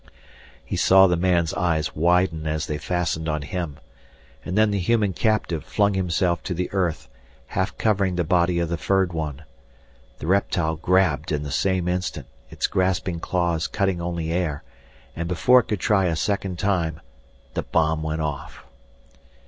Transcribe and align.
He 0.65 0.77
saw 0.77 1.05
the 1.05 1.15
man's 1.15 1.53
eyes 1.53 1.95
widen 1.95 2.47
as 2.47 2.65
they 2.65 2.79
fastened 2.79 3.29
on 3.29 3.43
him. 3.43 3.77
And 4.43 4.57
then 4.57 4.71
the 4.71 4.79
human 4.79 5.13
captive 5.13 5.63
flung 5.63 5.93
himself 5.93 6.41
to 6.45 6.55
the 6.55 6.71
earth, 6.73 7.07
half 7.49 7.77
covering 7.77 8.15
the 8.15 8.23
body 8.23 8.57
of 8.57 8.69
the 8.69 8.79
furred 8.79 9.13
one. 9.13 9.43
The 10.17 10.25
reptile 10.25 10.75
grabbed 10.77 11.31
in 11.31 11.43
the 11.43 11.51
same 11.51 11.87
instant, 11.87 12.25
its 12.49 12.65
grasping 12.65 13.19
claws 13.19 13.67
cutting 13.67 14.01
only 14.01 14.31
air, 14.31 14.63
and 15.15 15.27
before 15.27 15.59
it 15.59 15.67
could 15.67 15.79
try 15.79 16.05
a 16.05 16.15
second 16.15 16.57
time 16.57 16.99
the 17.53 17.61
bomb 17.61 18.01
went 18.01 18.21
off. 18.21 18.65